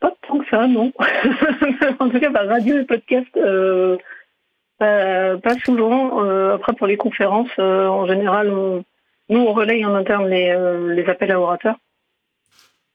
Pas 0.00 0.12
tant 0.26 0.38
que 0.38 0.44
ça, 0.50 0.66
non. 0.66 0.92
en 2.00 2.08
tout 2.08 2.20
cas, 2.20 2.30
par 2.30 2.46
radio 2.46 2.78
et 2.78 2.84
podcast, 2.84 3.28
euh, 3.36 3.96
pas, 4.78 5.36
pas, 5.38 5.54
souvent. 5.64 6.22
Euh, 6.24 6.54
après, 6.54 6.72
pour 6.74 6.86
les 6.86 6.96
conférences, 6.96 7.50
euh, 7.58 7.86
en 7.86 8.06
général, 8.06 8.50
on, 8.50 8.84
nous, 9.28 9.40
on 9.40 9.52
relaye 9.52 9.84
en 9.84 9.94
interne 9.94 10.28
les, 10.28 10.48
euh, 10.48 10.94
les 10.94 11.04
appels 11.06 11.32
à 11.32 11.40
orateurs. 11.40 11.76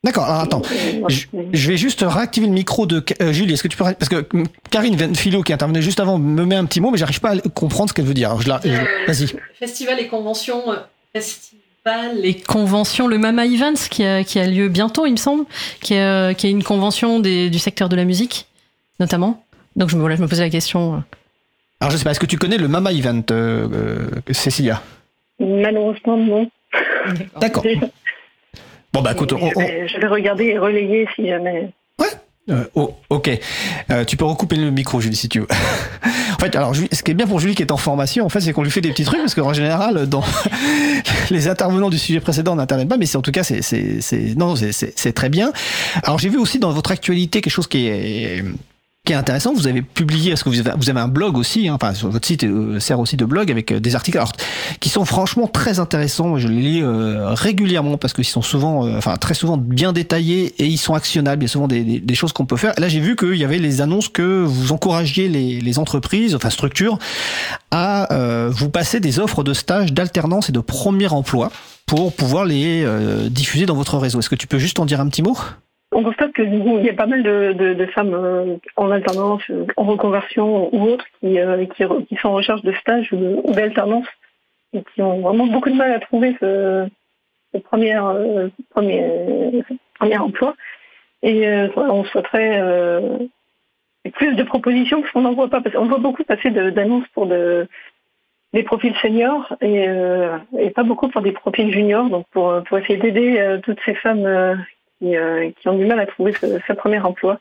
D'accord, 0.04 0.26
alors 0.26 0.42
attends, 0.42 0.62
je, 1.08 1.28
je, 1.54 1.68
vais 1.70 1.78
juste 1.78 2.04
réactiver 2.06 2.48
le 2.48 2.52
micro 2.52 2.86
de 2.86 3.02
euh, 3.22 3.32
Julie. 3.32 3.54
Est-ce 3.54 3.64
que 3.64 3.70
tu 3.70 3.78
peux 3.78 3.86
parce 3.86 4.10
que 4.10 4.26
Karine 4.70 5.16
Philo 5.16 5.44
qui 5.44 5.54
intervenait 5.54 5.82
juste 5.82 6.02
avant 6.02 6.18
me 6.18 6.44
met 6.44 6.56
un 6.56 6.66
petit 6.66 6.82
mot, 6.82 6.92
mais 6.92 6.98
j'arrive 6.98 7.22
pas 7.22 7.36
à 7.36 7.40
comprendre 7.56 7.90
ce 7.90 7.94
qu'elle 7.94 8.04
veut 8.04 8.14
dire. 8.14 8.36
Vas-y. 8.36 9.34
Festival 9.54 10.02
et 10.02 10.08
conventions. 10.08 10.62
Festival 11.14 11.63
les 12.16 12.36
conventions, 12.36 13.08
le 13.08 13.18
Mama 13.18 13.46
Events 13.46 13.90
qui 13.90 14.04
a, 14.06 14.24
qui 14.24 14.40
a 14.40 14.48
lieu 14.48 14.70
bientôt, 14.70 15.06
il 15.06 15.12
me 15.12 15.18
semble, 15.18 15.46
qui 15.82 15.94
est, 15.94 16.36
qui 16.38 16.48
est 16.48 16.52
une 16.52 16.64
convention 16.64 17.20
des, 17.20 17.50
du 17.50 17.60
secteur 17.60 17.90
de 17.90 17.96
la 17.96 18.06
musique, 18.06 18.48
notamment. 19.00 19.44
Donc 19.76 19.90
je 19.90 19.96
me, 19.96 20.02
voilà, 20.02 20.16
je 20.16 20.22
me 20.22 20.28
posais 20.28 20.44
la 20.44 20.50
question. 20.50 21.04
Alors 21.80 21.92
je 21.92 21.98
sais 21.98 22.04
pas, 22.04 22.12
est-ce 22.12 22.20
que 22.20 22.26
tu 22.26 22.38
connais 22.38 22.58
le 22.58 22.68
Mama 22.68 22.94
Event, 22.94 23.24
euh, 23.32 23.68
euh, 23.74 24.08
Cécilia? 24.32 24.82
Malheureusement 25.40 26.18
non. 26.18 26.50
D'accord. 27.40 27.66
Bon 28.94 29.02
bah 29.02 29.14
écoute, 29.14 29.34
on, 29.34 29.50
je, 29.50 29.58
vais, 29.58 29.88
je 29.88 29.98
vais 30.00 30.06
regarder 30.06 30.44
et 30.50 30.60
relayer 30.60 31.08
si 31.16 31.28
jamais. 31.28 31.72
Euh, 32.50 32.66
oh, 32.76 32.94
ok. 33.10 33.30
Euh, 33.90 34.04
tu 34.04 34.18
peux 34.18 34.26
recouper 34.26 34.58
le 34.58 34.70
micro, 34.70 35.00
Julie, 35.00 35.16
si 35.16 35.30
tu 35.30 35.40
veux. 35.40 35.48
en 36.34 36.40
fait, 36.40 36.56
alors, 36.56 36.76
ce 36.76 37.04
qui 37.04 37.12
est 37.12 37.14
bien 37.14 37.26
pour 37.26 37.40
Julie 37.40 37.56
qui 37.56 37.64
est 37.64 37.72
en 37.72 37.78
formation, 37.78 38.26
en 38.26 38.30
fait, 38.30 38.42
c'est 38.42 38.52
qu'on 38.52 38.64
lui 38.64 38.72
fait 38.72 38.82
des 38.82 38.92
petits 38.92 39.06
trucs, 39.06 39.22
parce 39.22 39.34
qu'en 39.34 39.54
général, 39.54 40.08
dans 40.08 40.24
les 41.30 41.48
intervenants 41.48 41.90
du 41.90 41.98
sujet 41.98 42.20
précédent 42.20 42.56
n'interviennent 42.56 42.90
pas, 42.90 42.98
mais 42.98 43.06
c'est 43.06 43.18
en 43.18 43.22
tout 43.22 43.32
cas, 43.32 43.44
c'est, 43.44 43.62
c'est, 43.62 44.36
non, 44.36 44.56
c'est, 44.56 44.74
c'est 44.74 45.14
très 45.14 45.30
bien. 45.30 45.54
Alors, 46.04 46.20
j'ai 46.20 46.30
vu 46.30 46.38
aussi 46.38 46.60
dans 46.60 46.72
votre 46.72 46.92
actualité 46.92 47.40
quelque 47.40 47.54
chose 47.54 47.68
qui 47.68 47.88
est, 47.88 48.44
qui 49.06 49.12
est 49.12 49.18
intéressant, 49.18 49.54
vous 49.54 49.68
avez 49.68 49.82
publié, 49.82 50.32
parce 50.32 50.44
que 50.44 50.50
vous 50.50 50.62
avez, 50.62 50.72
vous 50.78 50.90
avez 50.90 51.02
un 51.02 51.10
blog 51.10 51.38
aussi, 51.38 51.68
hein, 51.68 51.74
enfin, 51.74 51.92
votre 52.08 52.26
site 52.26 52.46
euh, 52.46 52.80
sert 52.80 53.02
aussi 53.02 53.18
de 53.18 53.26
blog 53.26 53.52
avec 53.52 53.74
euh, 53.74 53.82
des 53.82 53.96
articles 53.96 54.18
alors, 54.18 54.32
qui 54.80 54.88
sont 54.88 55.04
franchement 55.04 55.46
très 55.48 55.80
intéressants. 55.80 56.38
Je 56.38 56.48
les 56.48 56.62
lis 56.62 56.82
euh, 56.82 57.34
régulièrement 57.34 57.98
parce 57.98 58.14
qu'ils 58.14 58.24
sont 58.24 58.42
souvent, 58.42 58.88
enfin 58.96 59.18
très 59.18 59.34
souvent 59.34 59.58
bien 59.58 59.92
détaillés 59.92 60.56
et 60.58 60.68
ils 60.68 60.78
sont 60.78 60.94
actionnables. 60.94 61.44
Il 61.44 61.48
y 61.48 61.50
a 61.50 61.52
souvent 61.52 61.68
des, 61.68 61.84
des, 61.84 62.16
choses 62.16 62.32
qu'on 62.32 62.46
peut 62.46 62.56
faire. 62.56 62.74
Là, 62.78 62.88
j'ai 62.88 63.02
vu 63.02 63.18
qu'il 63.18 63.36
y 63.36 63.44
avait 63.44 63.60
les 63.60 63.82
annonces 63.82 64.08
que 64.08 64.42
vous 64.46 64.72
encouragiez 64.72 65.28
les, 65.28 65.60
les 65.60 65.80
entreprises, 65.80 66.34
enfin 66.34 66.50
structures, 66.50 66.98
à 67.72 68.08
vous 68.52 68.70
passer 68.70 69.02
des 69.02 69.20
offres 69.20 69.44
de 69.44 69.54
stage, 69.54 69.92
d'alternance 69.92 70.48
et 70.48 70.54
de 70.54 70.62
premier 70.62 71.08
emploi 71.08 71.52
pour 71.86 72.14
pouvoir 72.14 72.46
les 72.46 72.88
diffuser 73.30 73.66
dans 73.66 73.76
votre 73.76 73.98
réseau. 73.98 74.20
Est-ce 74.20 74.30
que 74.30 74.36
tu 74.36 74.48
peux 74.48 74.60
juste 74.60 74.80
en 74.80 74.86
dire 74.86 75.02
un 75.02 75.10
petit 75.10 75.24
mot? 75.24 75.38
On 75.94 76.04
constate 76.04 76.34
qu'il 76.34 76.84
y 76.84 76.90
a 76.90 76.94
pas 76.94 77.06
mal 77.06 77.24
de, 77.24 77.86
femmes 77.94 78.14
euh, 78.14 78.58
en 78.76 78.92
alternance, 78.92 79.42
euh, 79.50 79.66
en 79.78 79.84
reconversion 79.84 80.74
ou 80.74 80.90
autres, 80.90 81.06
qui, 81.20 81.40
euh, 81.40 81.66
qui, 81.66 82.16
sont 82.18 82.30
en 82.30 82.34
recherche 82.34 82.62
de 82.62 82.74
stage 82.74 83.12
ou 83.14 83.54
d'alternance 83.54 84.08
et 84.74 84.84
qui 84.94 85.02
ont 85.02 85.22
vraiment 85.22 85.48
beaucoup 85.48 85.70
de 85.70 85.76
mal 85.76 85.92
à 85.92 86.00
trouver 86.00 86.36
ce, 86.40 86.88
premier, 87.66 88.00
premier, 88.72 89.64
premier 90.00 90.18
emploi. 90.18 90.56
Et 91.22 91.48
on 91.78 92.04
souhaiterait 92.06 92.60
plus 94.14 94.36
de 94.36 94.44
propositions 94.44 95.02
parce 95.02 95.14
qu'on 95.14 95.22
n'en 95.22 95.34
voit 95.34 95.50
pas. 95.50 95.62
On 95.76 95.86
voit 95.86 96.00
beaucoup 96.00 96.24
passer 96.24 96.50
d'annonces 96.50 97.08
pour 97.14 97.28
de, 97.28 97.68
des 98.54 98.64
profils 98.64 98.96
seniors 99.00 99.56
et, 99.62 99.88
pas 100.72 100.84
beaucoup 100.84 101.08
pour 101.08 101.22
des 101.22 101.34
profils 101.34 101.72
juniors. 101.72 102.10
Donc 102.10 102.26
pour, 102.32 102.58
essayer 102.76 102.98
d'aider 102.98 103.60
toutes 103.64 103.80
ces 103.86 103.94
femmes 103.94 104.66
qui, 105.60 105.68
ont 105.68 105.78
du 105.78 105.86
mal 105.86 106.00
à 106.00 106.06
trouver 106.06 106.34
ce, 106.34 106.74
premier 106.74 107.00
emploi. 107.00 107.40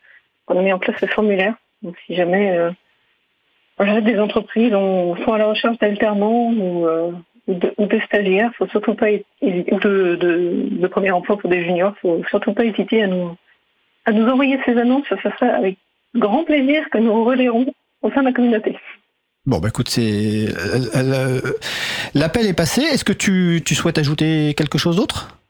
On 0.49 0.59
a 0.59 0.63
mis 0.63 0.73
en 0.73 0.79
place 0.79 0.97
ce 1.01 1.07
formulaire. 1.07 1.55
Donc 1.83 1.97
si 2.07 2.15
jamais 2.15 2.57
euh, 2.57 4.01
des 4.01 4.19
entreprises 4.19 4.73
sont 4.73 5.33
à 5.33 5.39
la 5.39 5.47
recherche 5.47 5.79
d'alternants 5.79 6.53
ou, 6.53 6.87
euh, 6.87 7.13
de, 7.49 8.01
stagiaires, 8.07 8.53
faut 8.57 8.67
surtout 8.69 8.95
pas 8.95 9.11
ou 9.11 9.79
de, 9.79 10.17
de, 10.71 10.87
premier 10.89 11.11
emploi 11.11 11.39
pour 11.39 11.51
des 11.51 11.65
juniors, 11.65 11.95
faut 12.03 12.23
surtout 12.31 12.53
pas 12.53 12.65
hésiter 12.65 13.03
à 13.03 13.07
nous 13.07 14.29
envoyer 14.29 14.59
ces 14.65 14.77
annonces. 14.77 15.07
Ça 15.09 15.17
serait 15.23 15.51
avec 15.51 15.79
grand 16.15 16.45
plaisir 16.45 16.89
que 16.91 16.99
nous 16.99 17.25
relayerons 17.25 17.73
au 18.03 18.11
sein 18.11 18.21
de 18.21 18.27
la 18.27 18.33
communauté. 18.33 18.77
Bon, 19.45 19.59
bah 19.59 19.69
écoute, 19.69 19.89
c'est 19.89 20.47
l'appel 22.15 22.47
est 22.47 22.55
passé. 22.55 22.83
Est-ce 22.83 23.05
que 23.05 23.13
tu, 23.13 23.63
souhaites 23.75 23.99
ajouter 23.99 24.55
quelque 24.55 24.79
chose 24.79 24.97
d'autre? 24.97 25.29
euh, 25.29 25.42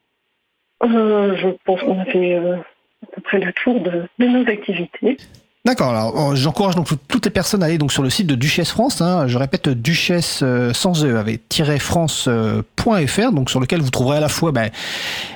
je 0.88 1.56
pense 1.64 1.80
qu'on 1.82 2.00
a 2.00 2.04
fait 2.04 2.34
euh, 2.34 2.56
à 2.56 3.06
peu 3.14 3.20
près 3.22 3.38
le 3.38 3.52
tour 3.52 3.80
de, 3.80 4.04
de 4.18 4.26
nos 4.26 4.48
activités. 4.48 5.16
D'accord. 5.64 5.90
Alors, 5.90 6.12
oh, 6.16 6.34
j'encourage 6.34 6.74
donc 6.74 6.88
toutes 7.06 7.24
les 7.24 7.30
personnes 7.30 7.62
à 7.62 7.66
aller 7.66 7.78
donc 7.78 7.92
sur 7.92 8.02
le 8.02 8.10
site 8.10 8.26
de 8.26 8.34
Duchesse 8.34 8.70
France. 8.70 9.00
Hein, 9.00 9.28
je 9.28 9.38
répète, 9.38 9.68
Duchesse 9.68 10.40
euh, 10.42 10.72
sans 10.74 11.04
e 11.04 11.16
avec 11.16 11.40
france.fr, 11.78 13.32
donc 13.32 13.48
sur 13.48 13.60
lequel 13.60 13.80
vous 13.80 13.90
trouverez 13.90 14.16
à 14.16 14.20
la 14.20 14.28
fois 14.28 14.50
ben, 14.50 14.70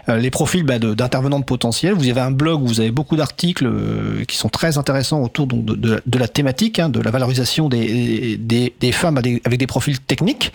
euh, 0.08 0.16
les 0.16 0.30
profils 0.32 0.64
ben, 0.64 0.80
d'intervenants 0.80 1.42
potentiels. 1.42 1.94
Vous 1.94 2.08
avez 2.08 2.22
un 2.22 2.32
blog 2.32 2.60
où 2.60 2.66
vous 2.66 2.80
avez 2.80 2.90
beaucoup 2.90 3.14
d'articles 3.14 3.66
euh, 3.66 4.24
qui 4.26 4.36
sont 4.36 4.48
très 4.48 4.78
intéressants 4.78 5.22
autour 5.22 5.46
donc 5.46 5.64
de, 5.64 6.18
la 6.18 6.26
thématique, 6.26 6.80
hein, 6.80 6.88
de 6.88 6.98
la 6.98 7.12
valorisation 7.12 7.68
des 7.68 8.72
femmes 8.92 9.18
avec 9.18 9.58
des 9.58 9.66
profils 9.68 10.00
techniques. 10.00 10.52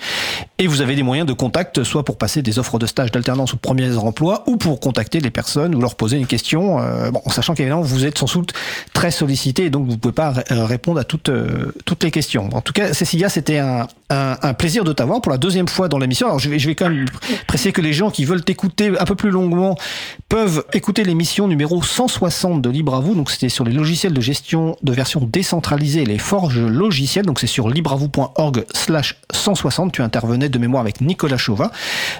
Et 0.58 0.68
vous 0.68 0.82
avez 0.82 0.98
des 0.98 1.04
moyens 1.04 1.26
de 1.26 1.34
contact, 1.34 1.86
soit 1.86 2.04
pour 2.04 2.18
passer 2.18 2.42
des 2.42 2.60
offres 2.60 2.78
de 2.78 2.86
stage, 2.86 3.10
d'alternance 3.12 3.54
ou 3.54 3.56
de 3.56 3.62
premiers 3.62 3.96
emplois, 3.96 4.44
ou 4.48 4.58
pour 4.58 4.82
contacter 4.82 5.22
les 5.22 5.32
personnes 5.32 5.74
ou 5.76 5.80
leur 5.80 5.96
poser 5.96 6.18
une 6.18 6.28
question, 6.28 6.76
bon, 7.12 7.22
en 7.24 7.30
sachant 7.30 7.54
qu'évidemment 7.54 7.82
vous 7.82 8.06
êtes 8.06 8.18
sans 8.18 8.28
doute 8.34 8.52
très 8.92 9.12
sollicité 9.12 9.61
donc 9.70 9.86
vous 9.86 9.94
ne 9.94 9.98
pouvez 9.98 10.14
pas 10.14 10.34
euh, 10.52 10.66
répondre 10.66 11.00
à 11.00 11.04
toutes, 11.04 11.30
euh, 11.30 11.72
toutes 11.86 12.04
les 12.04 12.12
questions. 12.12 12.50
En 12.54 12.62
tout 12.62 12.74
cas, 12.74 12.94
Cécilia, 12.94 13.30
c'était 13.30 13.60
un, 13.60 13.88
un, 14.10 14.54
plaisir 14.54 14.84
de 14.84 14.94
t'avoir 14.94 15.22
pour 15.22 15.32
la 15.32 15.38
deuxième 15.38 15.68
fois 15.68 15.88
dans 15.88 15.98
l'émission. 15.98 16.28
Alors 16.28 16.40
je 16.40 16.50
vais, 16.50 16.60
je 16.60 16.68
vais 16.68 16.76
quand 16.76 16.90
même 16.90 17.06
préciser 17.48 17.72
que 17.72 17.82
les 17.82 17.94
gens 17.94 18.12
qui 18.12 18.26
veulent 18.26 18.44
t'écouter 18.44 18.92
un 19.00 19.06
peu 19.06 19.16
plus 19.16 19.30
longuement 19.30 19.78
peuvent 20.30 20.66
écouter 20.74 21.04
l'émission 21.04 21.48
numéro 21.48 21.82
160 21.82 22.62
de 22.62 22.70
Libre 22.70 22.96
à 22.96 23.00
vous. 23.00 23.16
Donc 23.16 23.32
c'était 23.32 23.50
sur 23.50 23.64
les 23.64 23.72
logiciels 23.72 24.14
de 24.14 24.22
gestion 24.22 24.78
de 24.82 24.92
version 24.92 25.22
décentralisée, 25.22 26.06
les 26.06 26.18
forges 26.18 26.60
logiciels. 26.60 27.26
Donc 27.26 27.40
c'est 27.40 27.48
sur 27.48 27.70
libreavou.org 27.70 28.66
slash 28.74 29.18
160. 29.32 29.92
Tu 29.92 30.02
intervenais 30.02 30.50
de 30.50 30.60
mémoire 30.60 30.82
avec 30.82 31.02
Nicolas 31.02 31.38
Chauvat. 31.38 31.72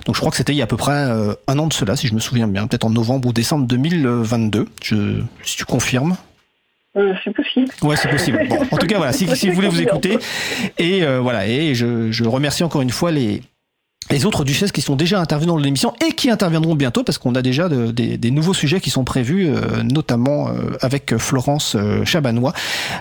Donc 0.06 0.16
je 0.16 0.20
crois 0.20 0.32
que 0.32 0.38
c'était 0.38 0.54
il 0.54 0.58
y 0.58 0.62
a 0.62 0.66
à 0.66 0.68
peu 0.68 0.78
près 0.78 0.92
euh, 0.92 1.34
un 1.48 1.60
an 1.60 1.68
de 1.68 1.74
cela, 1.74 1.96
si 1.96 2.08
je 2.08 2.14
me 2.14 2.20
souviens 2.20 2.48
bien, 2.48 2.68
peut-être 2.68 2.86
en 2.86 2.90
novembre 2.90 3.28
ou 3.30 3.34
décembre 3.34 3.66
2022. 3.68 4.68
Je, 4.84 5.22
si 5.44 5.58
tu 5.58 5.66
confirmes. 5.66 6.16
Euh, 6.98 7.14
c'est 7.24 7.34
possible. 7.34 7.68
Ouais, 7.82 7.96
c'est 7.96 8.10
possible. 8.10 8.48
Bon, 8.50 8.58
en 8.70 8.78
tout 8.78 8.88
cas, 8.88 8.98
voilà, 8.98 9.14
si, 9.14 9.28
si 9.36 9.50
vous 9.50 9.56
voulez 9.56 9.70
vous 9.70 9.82
écouter, 9.82 10.18
et 10.78 11.04
euh, 11.04 11.20
voilà, 11.20 11.48
et 11.48 11.74
je, 11.74 12.12
je, 12.12 12.24
remercie 12.26 12.64
encore 12.64 12.82
une 12.82 12.90
fois 12.90 13.12
les 13.12 13.42
les 14.10 14.26
autres 14.26 14.44
duchesses 14.44 14.74
qui 14.74 14.82
sont 14.82 14.98
déjà 14.98 15.22
intervenues 15.22 15.48
dans 15.48 15.58
l'émission 15.58 15.94
et 16.06 16.12
qui 16.12 16.30
interviendront 16.30 16.76
bientôt 16.76 17.04
parce 17.04 17.18
qu'on 17.18 17.34
a 17.36 17.42
déjà 17.42 17.70
de, 17.70 17.92
des, 17.92 18.18
des, 18.18 18.32
nouveaux 18.32 18.54
sujets 18.54 18.82
qui 18.82 18.90
sont 18.90 19.06
prévus, 19.06 19.48
euh, 19.48 19.84
notamment 19.84 20.50
euh, 20.50 20.76
avec 20.82 21.16
Florence 21.18 21.78
Chabanois. 22.04 22.52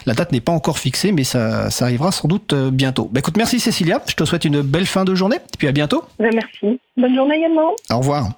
La 0.07 0.15
date 0.15 0.31
n'est 0.31 0.43
pas 0.43 0.53
encore 0.53 0.79
fixée, 0.79 1.11
mais 1.11 1.25
ça, 1.25 1.69
ça 1.71 1.87
arrivera 1.87 2.13
sans 2.13 2.29
doute 2.29 2.55
bientôt. 2.55 3.09
Bah, 3.11 3.21
écoute, 3.21 3.37
merci 3.37 3.59
Cécilia. 3.59 4.03
Je 4.07 4.15
te 4.15 4.25
souhaite 4.25 4.45
une 4.45 4.63
belle 4.63 4.87
fin 4.87 5.05
de 5.05 5.15
journée. 5.17 5.37
Et 5.37 5.57
puis 5.59 5.67
à 5.67 5.73
bientôt. 5.73 6.05
Ben, 6.21 6.31
merci. 6.33 6.79
Bonne 6.97 7.15
journée 7.17 7.39
également. 7.39 7.73
Au 7.91 7.99
revoir. 7.99 8.29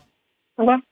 Au 0.56 0.62
revoir. 0.62 0.78